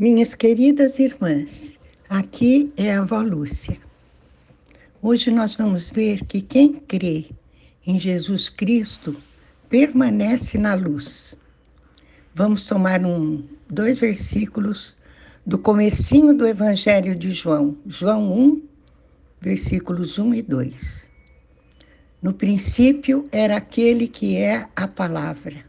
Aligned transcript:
Minhas 0.00 0.34
queridas 0.34 0.98
irmãs, 0.98 1.78
aqui 2.08 2.72
é 2.74 2.94
a 2.94 3.02
avó 3.02 3.20
Lúcia. 3.20 3.76
Hoje 5.02 5.30
nós 5.30 5.54
vamos 5.56 5.90
ver 5.90 6.24
que 6.24 6.40
quem 6.40 6.72
crê 6.72 7.26
em 7.86 7.98
Jesus 7.98 8.48
Cristo 8.48 9.14
permanece 9.68 10.56
na 10.56 10.72
luz. 10.72 11.36
Vamos 12.34 12.66
tomar 12.66 13.04
um, 13.04 13.44
dois 13.68 13.98
versículos 13.98 14.96
do 15.44 15.58
comecinho 15.58 16.32
do 16.32 16.46
Evangelho 16.46 17.14
de 17.14 17.30
João, 17.32 17.76
João 17.86 18.32
1, 18.32 18.62
versículos 19.38 20.18
1 20.18 20.34
e 20.34 20.40
2. 20.40 21.08
No 22.22 22.32
princípio 22.32 23.28
era 23.30 23.58
aquele 23.58 24.08
que 24.08 24.38
é 24.38 24.66
a 24.74 24.88
palavra. 24.88 25.62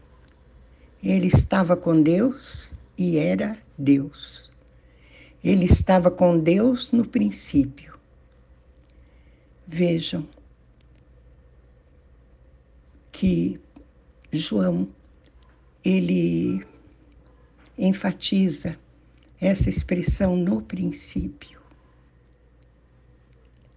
Ele 1.02 1.26
estava 1.26 1.76
com 1.76 2.00
Deus 2.00 2.61
e 2.96 3.16
era 3.16 3.58
Deus. 3.76 4.50
Ele 5.42 5.64
estava 5.64 6.10
com 6.10 6.38
Deus 6.38 6.92
no 6.92 7.04
princípio. 7.04 7.98
Vejam 9.66 10.28
que 13.10 13.60
João 14.30 14.88
ele 15.84 16.64
enfatiza 17.76 18.78
essa 19.40 19.68
expressão 19.68 20.36
no 20.36 20.62
princípio. 20.62 21.60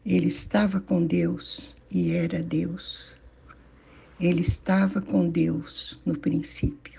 Ele 0.05 0.27
estava 0.27 0.79
com 0.79 1.03
Deus 1.03 1.75
e 1.89 2.11
era 2.11 2.43
Deus. 2.43 3.15
Ele 4.19 4.41
estava 4.41 5.01
com 5.01 5.27
Deus 5.27 5.99
no 6.05 6.17
princípio. 6.17 6.94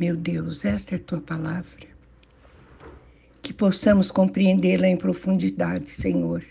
Meu 0.00 0.16
Deus, 0.16 0.64
esta 0.64 0.94
é 0.94 0.98
tua 0.98 1.20
palavra. 1.20 1.86
Que 3.42 3.52
possamos 3.52 4.10
compreendê-la 4.10 4.88
em 4.88 4.96
profundidade, 4.96 5.90
Senhor, 5.90 6.42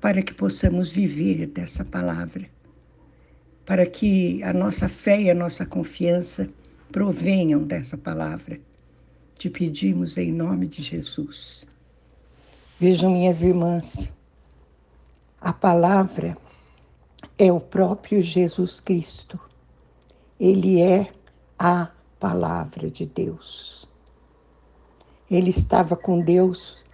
para 0.00 0.22
que 0.22 0.32
possamos 0.32 0.92
viver 0.92 1.48
dessa 1.48 1.84
palavra, 1.84 2.48
para 3.64 3.84
que 3.84 4.40
a 4.44 4.52
nossa 4.52 4.88
fé 4.88 5.20
e 5.20 5.30
a 5.30 5.34
nossa 5.34 5.66
confiança 5.66 6.48
provenham 6.92 7.64
dessa 7.64 7.98
palavra. 7.98 8.60
Te 9.36 9.50
pedimos 9.50 10.16
em 10.16 10.30
nome 10.30 10.68
de 10.68 10.84
Jesus. 10.84 11.66
Vejam, 12.78 13.10
minhas 13.10 13.42
irmãs, 13.42 14.12
a 15.40 15.52
palavra 15.52 16.38
é 17.36 17.50
o 17.50 17.58
próprio 17.58 18.22
Jesus 18.22 18.78
Cristo. 18.78 19.40
Ele 20.38 20.80
é 20.80 21.12
a 21.58 21.95
palavra 22.26 22.90
de 22.90 23.06
Deus. 23.06 23.88
Ele 25.30 25.50
estava 25.50 25.94
com 25.94 26.20
Deus 26.20 26.84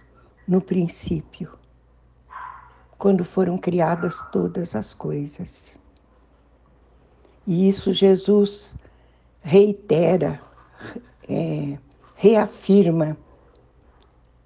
no 0.47 0.61
princípio, 0.61 1.57
quando 2.99 3.25
foram 3.25 3.57
criadas 3.57 4.21
todas 4.31 4.75
as 4.75 4.93
coisas. 4.93 5.71
E 7.47 7.67
isso 7.67 7.91
Jesus 7.91 8.75
reitera, 9.41 10.39
é, 11.27 11.79
reafirma 12.13 13.17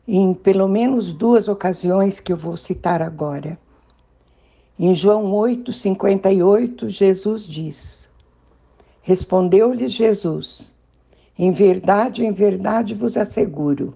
em 0.08 0.34
pelo 0.34 0.70
menos 0.70 1.14
duas 1.14 1.50
ocasiões 1.50 2.22
que 2.22 2.32
eu 2.32 2.38
vou 2.38 2.56
citar 2.56 3.02
agora. 3.02 3.60
Em 4.80 4.94
João 4.94 5.34
8, 5.34 5.74
58, 5.74 6.88
Jesus 6.88 7.46
diz: 7.46 8.08
Respondeu-lhes 9.02 9.92
Jesus: 9.92 10.77
Em 11.40 11.52
verdade, 11.52 12.26
em 12.26 12.32
verdade 12.32 12.96
vos 12.96 13.16
asseguro, 13.16 13.94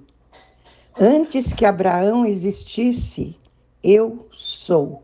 antes 0.96 1.52
que 1.52 1.66
Abraão 1.66 2.24
existisse, 2.24 3.36
eu 3.84 4.28
sou. 4.32 5.02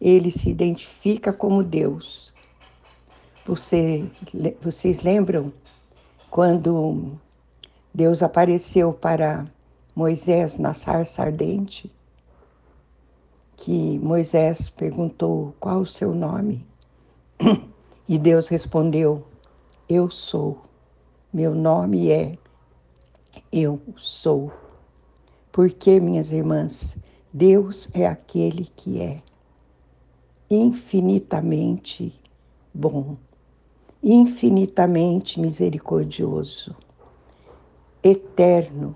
Ele 0.00 0.30
se 0.30 0.48
identifica 0.48 1.30
como 1.30 1.62
Deus. 1.62 2.32
Você, 3.44 4.10
vocês 4.58 5.02
lembram 5.02 5.52
quando 6.30 7.20
Deus 7.92 8.22
apareceu 8.22 8.94
para 8.94 9.46
Moisés 9.94 10.56
na 10.56 10.72
sarça 10.72 11.24
ardente? 11.24 11.92
Que 13.56 13.98
Moisés 13.98 14.70
perguntou 14.70 15.54
qual 15.60 15.80
o 15.80 15.86
seu 15.86 16.14
nome. 16.14 16.66
E 18.08 18.18
Deus 18.18 18.48
respondeu: 18.48 19.24
Eu 19.88 20.10
sou. 20.10 20.71
Meu 21.34 21.54
nome 21.54 22.10
é 22.10 22.36
Eu 23.50 23.80
sou. 23.96 24.52
Porque, 25.50 25.98
minhas 25.98 26.30
irmãs, 26.30 26.98
Deus 27.32 27.88
é 27.94 28.06
aquele 28.06 28.66
que 28.76 29.00
é 29.00 29.22
infinitamente 30.50 32.20
bom, 32.74 33.16
infinitamente 34.02 35.40
misericordioso, 35.40 36.76
eterno, 38.04 38.94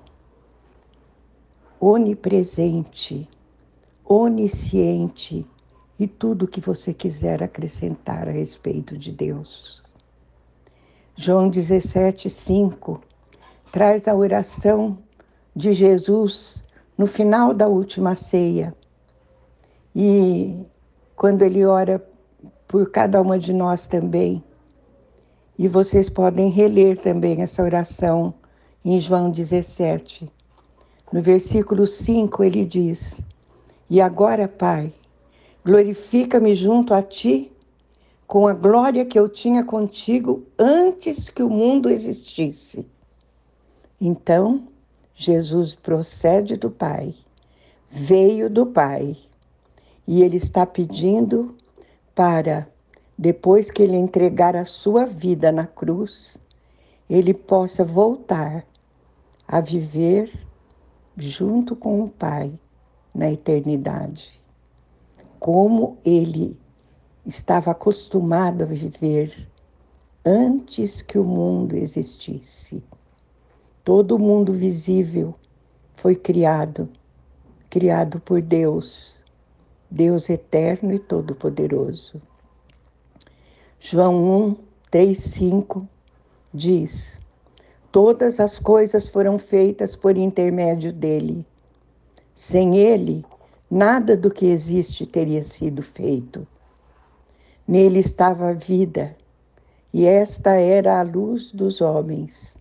onipresente, 1.81 3.27
onisciente, 4.05 5.49
e 5.99 6.07
tudo 6.07 6.47
que 6.47 6.61
você 6.61 6.93
quiser 6.93 7.43
acrescentar 7.43 8.29
a 8.29 8.33
respeito 8.33 8.99
de 8.99 9.11
Deus. 9.11 9.86
João 11.17 11.49
17, 11.49 12.29
5 12.29 13.01
traz 13.73 14.07
a 14.07 14.15
oração 14.15 14.99
de 15.55 15.73
Jesus 15.73 16.63
no 16.97 17.07
final 17.07 17.55
da 17.55 17.67
última 17.67 18.15
ceia. 18.15 18.75
E 19.95 20.55
quando 21.15 21.43
ele 21.43 21.65
ora 21.65 22.07
por 22.69 22.91
cada 22.91 23.21
uma 23.21 23.39
de 23.39 23.53
nós 23.53 23.87
também. 23.87 24.45
E 25.59 25.67
vocês 25.67 26.09
podem 26.11 26.51
reler 26.51 26.99
também 26.99 27.43
essa 27.43 27.63
oração 27.63 28.35
em 28.85 28.99
João 28.99 29.31
17. 29.31 30.31
No 31.13 31.23
versículo 31.23 31.87
5 31.87 32.45
ele 32.45 32.65
diz: 32.65 33.15
E 33.89 34.01
agora, 34.01 34.47
Pai, 34.47 34.93
Glorifica-me 35.67 36.55
junto 36.55 36.95
a 36.95 37.03
ti 37.03 37.51
com 38.27 38.47
a 38.47 38.53
glória 38.53 39.05
que 39.05 39.19
eu 39.19 39.29
tinha 39.29 39.65
contigo 39.65 40.45
antes 40.59 41.29
que 41.29 41.43
o 41.43 41.51
mundo 41.51 41.89
existisse. 41.89 42.87
Então, 44.01 44.69
Jesus 45.15 45.75
procede 45.75 46.57
do 46.57 46.71
Pai, 46.71 47.15
veio 47.89 48.51
do 48.51 48.67
Pai, 48.67 49.17
e 50.07 50.23
ele 50.23 50.37
está 50.37 50.67
pedindo 50.67 51.57
para, 52.15 52.69
depois 53.17 53.71
que 53.71 53.83
ele 53.83 53.97
entregar 53.97 54.57
a 54.57 54.65
sua 54.65 55.07
vida 55.07 55.51
na 55.51 55.67
cruz, 55.67 56.37
ele 57.09 57.33
possa 57.33 57.85
voltar 57.85 58.67
a 59.47 59.61
viver 59.61 60.33
junto 61.17 61.75
com 61.77 62.03
o 62.03 62.09
Pai 62.09 62.53
na 63.15 63.31
eternidade 63.31 64.37
como 65.47 65.99
ele 66.05 66.59
estava 67.27 67.73
acostumado 67.73 68.63
a 68.63 68.67
viver 68.67 69.49
antes 70.25 71.03
que 71.03 71.19
o 71.19 71.25
mundo 71.25 71.77
existisse. 71.77 72.83
Todo 73.85 74.19
mundo 74.19 74.53
visível 74.53 75.35
foi 75.95 76.15
criado, 76.15 76.89
criado 77.69 78.21
por 78.21 78.41
Deus, 78.41 79.23
Deus 79.91 80.29
eterno 80.31 80.95
e 80.95 80.99
todo-poderoso. 80.99 82.21
João 83.81 84.49
1, 84.49 84.57
3, 84.91 85.19
5 85.19 85.89
diz: 86.55 87.21
Todas 87.93 88.41
as 88.41 88.59
coisas 88.59 89.09
foram 89.09 89.39
feitas 89.39 89.95
por 89.95 90.17
intermédio 90.17 90.93
dele. 90.93 91.45
Sem 92.35 92.77
ele, 92.77 93.25
Nada 93.69 94.17
do 94.17 94.31
que 94.31 94.47
existe 94.47 95.05
teria 95.05 95.43
sido 95.43 95.83
feito. 95.83 96.47
Nele 97.69 97.99
estava 97.99 98.51
a 98.51 98.53
vida, 98.53 99.17
e 99.93 100.07
esta 100.07 100.53
era 100.53 101.01
a 101.01 101.03
luz 101.03 101.51
dos 101.51 101.81
homens. 101.81 102.57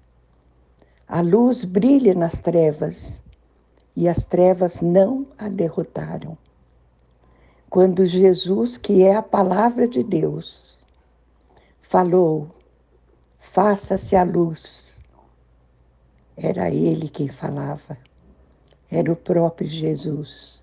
A 1.07 1.21
luz 1.21 1.63
brilha 1.63 2.15
nas 2.15 2.39
trevas, 2.39 3.21
e 3.95 4.09
as 4.09 4.25
trevas 4.25 4.81
não 4.81 5.27
a 5.37 5.47
derrotaram. 5.47 6.35
Quando 7.69 8.03
Jesus, 8.03 8.77
que 8.77 9.03
é 9.03 9.15
a 9.15 9.21
palavra 9.21 9.87
de 9.87 10.01
Deus, 10.01 10.75
falou: 11.81 12.49
Faça-se 13.37 14.15
a 14.15 14.23
luz, 14.23 14.97
era 16.35 16.71
ele 16.71 17.09
quem 17.09 17.27
falava, 17.27 17.95
era 18.89 19.11
o 19.11 19.15
próprio 19.15 19.69
Jesus. 19.69 20.59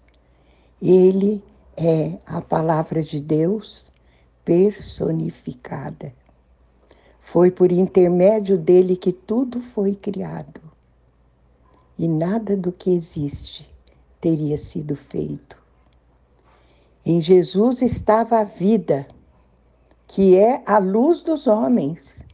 Ele 0.80 1.44
é 1.76 2.18
a 2.26 2.40
palavra 2.40 3.04
de 3.04 3.20
Deus 3.20 3.91
personificada. 4.44 6.12
Foi 7.20 7.50
por 7.50 7.70
intermédio 7.70 8.58
dele 8.58 8.96
que 8.96 9.12
tudo 9.12 9.60
foi 9.60 9.94
criado. 9.94 10.60
E 11.98 12.08
nada 12.08 12.56
do 12.56 12.72
que 12.72 12.90
existe 12.90 13.68
teria 14.20 14.56
sido 14.56 14.96
feito. 14.96 15.56
Em 17.04 17.20
Jesus 17.20 17.82
estava 17.82 18.38
a 18.38 18.44
vida, 18.44 19.06
que 20.06 20.36
é 20.36 20.62
a 20.66 20.78
luz 20.78 21.22
dos 21.22 21.46
homens. 21.46 22.24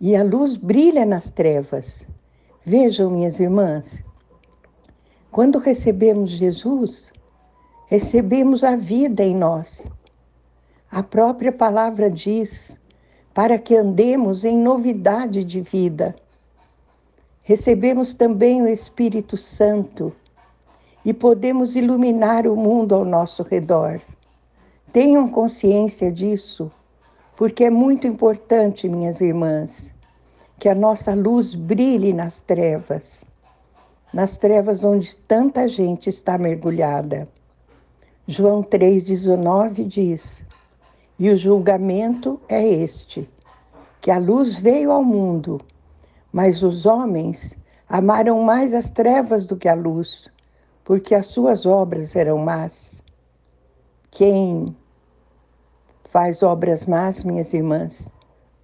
E 0.00 0.14
a 0.16 0.22
luz 0.22 0.56
brilha 0.56 1.04
nas 1.04 1.30
trevas. 1.30 2.06
Vejam, 2.64 3.10
minhas 3.10 3.40
irmãs, 3.40 4.02
quando 5.30 5.58
recebemos 5.58 6.30
Jesus, 6.30 7.12
recebemos 7.86 8.62
a 8.64 8.76
vida 8.76 9.22
em 9.22 9.34
nós. 9.34 9.82
A 10.92 11.04
própria 11.04 11.52
palavra 11.52 12.10
diz: 12.10 12.80
para 13.32 13.58
que 13.58 13.76
andemos 13.76 14.44
em 14.44 14.58
novidade 14.58 15.44
de 15.44 15.60
vida. 15.60 16.16
Recebemos 17.42 18.12
também 18.12 18.60
o 18.60 18.68
Espírito 18.68 19.36
Santo 19.36 20.12
e 21.04 21.12
podemos 21.12 21.76
iluminar 21.76 22.46
o 22.46 22.56
mundo 22.56 22.94
ao 22.94 23.04
nosso 23.04 23.42
redor. 23.42 24.00
Tenham 24.92 25.28
consciência 25.28 26.10
disso, 26.10 26.70
porque 27.36 27.64
é 27.64 27.70
muito 27.70 28.06
importante, 28.06 28.88
minhas 28.88 29.20
irmãs, 29.20 29.94
que 30.58 30.68
a 30.68 30.74
nossa 30.74 31.14
luz 31.14 31.54
brilhe 31.54 32.12
nas 32.12 32.40
trevas, 32.40 33.24
nas 34.12 34.36
trevas 34.36 34.82
onde 34.82 35.16
tanta 35.16 35.68
gente 35.68 36.10
está 36.10 36.36
mergulhada. 36.36 37.28
João 38.26 38.62
3,19 38.62 39.86
diz: 39.86 40.44
E 41.20 41.30
o 41.30 41.36
julgamento 41.36 42.40
é 42.48 42.66
este, 42.66 43.30
que 44.00 44.10
a 44.10 44.18
luz 44.18 44.58
veio 44.58 44.90
ao 44.90 45.04
mundo, 45.04 45.60
mas 46.32 46.64
os 46.64 46.86
homens 46.86 47.56
amaram 47.88 48.42
mais 48.42 48.74
as 48.74 48.90
trevas 48.90 49.46
do 49.46 49.56
que 49.56 49.68
a 49.68 49.74
luz 49.74 50.32
porque 50.90 51.14
as 51.14 51.28
suas 51.28 51.66
obras 51.66 52.16
eram 52.16 52.36
más. 52.38 53.00
Quem 54.10 54.76
faz 56.10 56.42
obras 56.42 56.84
más, 56.84 57.22
minhas 57.22 57.52
irmãs, 57.52 58.08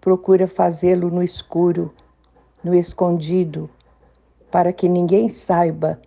procura 0.00 0.48
fazê-lo 0.48 1.08
no 1.08 1.22
escuro, 1.22 1.94
no 2.64 2.74
escondido, 2.74 3.70
para 4.50 4.72
que 4.72 4.88
ninguém 4.88 5.28
saiba 5.28 6.00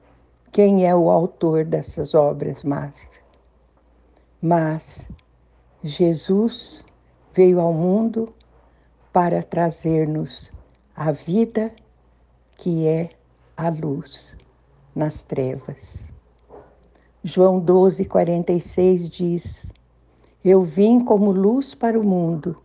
quem 0.52 0.86
é 0.86 0.94
o 0.94 1.10
autor 1.10 1.64
dessas 1.64 2.14
obras 2.14 2.64
más. 2.64 3.22
Mas 4.42 5.08
Jesus 5.82 6.86
veio 7.34 7.62
ao 7.62 7.72
mundo 7.72 8.34
para 9.14 9.42
trazer-nos 9.42 10.52
a 10.94 11.14
vida 11.14 11.72
que 12.58 12.86
é 12.86 13.12
a 13.56 13.70
luz 13.70 14.36
nas 14.94 15.22
trevas. 15.22 16.04
João 17.24 17.62
12, 17.62 18.04
46 18.04 19.10
diz: 19.10 19.72
Eu 20.44 20.64
vim 20.64 21.00
como 21.00 21.32
luz 21.32 21.74
para 21.74 21.98
o 21.98 22.04
mundo, 22.04 22.62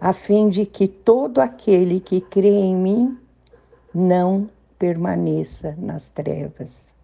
a 0.00 0.12
fim 0.12 0.48
de 0.48 0.64
que 0.64 0.86
todo 0.86 1.40
aquele 1.40 1.98
que 1.98 2.20
crê 2.20 2.48
em 2.48 2.76
mim 2.76 3.18
não 3.92 4.48
permaneça 4.78 5.74
nas 5.76 6.10
trevas. 6.10 6.94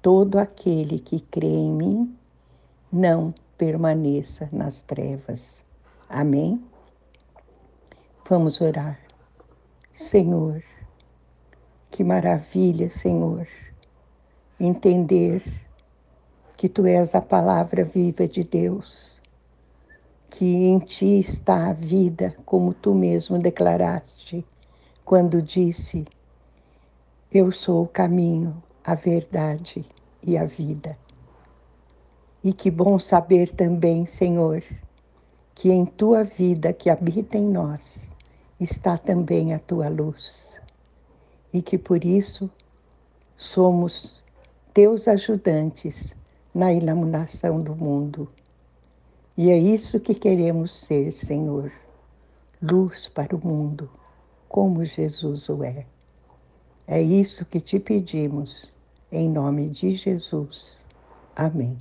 Todo 0.00 0.38
aquele 0.38 0.98
que 0.98 1.20
crê 1.20 1.48
em 1.48 1.70
mim 1.70 2.16
não 2.90 3.34
permaneça 3.62 4.48
nas 4.50 4.82
trevas. 4.82 5.64
Amém? 6.08 6.60
Vamos 8.28 8.60
orar. 8.60 8.98
Senhor, 9.92 10.64
que 11.88 12.02
maravilha, 12.02 12.90
Senhor, 12.90 13.46
entender 14.58 15.44
que 16.56 16.68
tu 16.68 16.84
és 16.86 17.14
a 17.14 17.20
palavra 17.20 17.84
viva 17.84 18.26
de 18.26 18.42
Deus, 18.42 19.22
que 20.28 20.44
em 20.44 20.80
ti 20.80 21.20
está 21.20 21.68
a 21.68 21.72
vida, 21.72 22.34
como 22.44 22.74
tu 22.74 22.92
mesmo 22.92 23.38
declaraste 23.38 24.44
quando 25.04 25.40
disse: 25.40 26.04
Eu 27.30 27.52
sou 27.52 27.84
o 27.84 27.88
caminho, 27.88 28.60
a 28.84 28.96
verdade 28.96 29.86
e 30.20 30.36
a 30.36 30.44
vida. 30.44 30.98
E 32.44 32.52
que 32.52 32.70
bom 32.70 32.98
saber 32.98 33.52
também, 33.52 34.04
Senhor, 34.04 34.62
que 35.54 35.70
em 35.70 35.84
tua 35.84 36.24
vida 36.24 36.72
que 36.72 36.90
habita 36.90 37.38
em 37.38 37.46
nós 37.46 38.10
está 38.58 38.96
também 38.98 39.54
a 39.54 39.58
tua 39.58 39.88
luz 39.88 40.60
e 41.52 41.60
que 41.60 41.76
por 41.76 42.04
isso 42.04 42.50
somos 43.36 44.24
teus 44.72 45.06
ajudantes 45.06 46.16
na 46.54 46.72
iluminação 46.72 47.60
do 47.60 47.74
mundo. 47.74 48.28
E 49.36 49.50
é 49.50 49.58
isso 49.58 50.00
que 50.00 50.14
queremos 50.14 50.72
ser, 50.72 51.10
Senhor, 51.12 51.72
luz 52.60 53.08
para 53.08 53.34
o 53.34 53.46
mundo, 53.46 53.90
como 54.48 54.84
Jesus 54.84 55.48
o 55.48 55.62
é. 55.62 55.86
É 56.86 57.00
isso 57.00 57.44
que 57.44 57.60
te 57.60 57.78
pedimos, 57.78 58.72
em 59.10 59.28
nome 59.28 59.68
de 59.68 59.90
Jesus. 59.92 60.84
Amém. 61.34 61.78